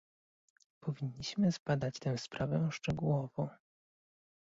Powinniśmy 0.83 1.51
zbadać 1.51 1.99
tę 1.99 2.17
sprawę 2.17 2.69
szczegółowo 2.71 3.49